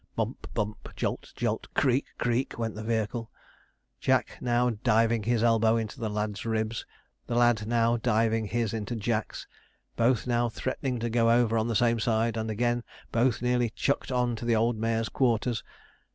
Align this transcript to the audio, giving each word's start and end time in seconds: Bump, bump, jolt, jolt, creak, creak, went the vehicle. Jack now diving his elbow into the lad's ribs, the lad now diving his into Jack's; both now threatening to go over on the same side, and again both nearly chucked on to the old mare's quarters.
Bump, 0.15 0.47
bump, 0.55 0.95
jolt, 0.95 1.31
jolt, 1.35 1.71
creak, 1.75 2.05
creak, 2.17 2.57
went 2.57 2.73
the 2.73 2.81
vehicle. 2.83 3.29
Jack 3.99 4.39
now 4.41 4.71
diving 4.71 5.21
his 5.21 5.43
elbow 5.43 5.77
into 5.77 5.99
the 5.99 6.09
lad's 6.09 6.43
ribs, 6.43 6.87
the 7.27 7.35
lad 7.35 7.67
now 7.67 7.97
diving 7.97 8.45
his 8.47 8.73
into 8.73 8.95
Jack's; 8.95 9.45
both 9.95 10.25
now 10.25 10.49
threatening 10.49 10.97
to 11.01 11.09
go 11.11 11.29
over 11.29 11.55
on 11.55 11.67
the 11.67 11.75
same 11.75 11.99
side, 11.99 12.35
and 12.35 12.49
again 12.49 12.83
both 13.11 13.43
nearly 13.43 13.69
chucked 13.69 14.11
on 14.11 14.35
to 14.37 14.43
the 14.43 14.55
old 14.55 14.75
mare's 14.75 15.07
quarters. 15.07 15.63